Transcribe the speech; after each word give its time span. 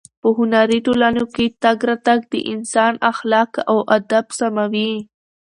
په 0.21 0.27
هنري 0.37 0.79
ټولنو 0.87 1.23
کې 1.35 1.45
تګ 1.63 1.77
راتګ 1.89 2.19
د 2.31 2.35
انسان 2.53 2.93
اخلاق 3.11 3.51
او 3.69 3.77
ادب 3.97 4.25
سموي. 4.39 4.91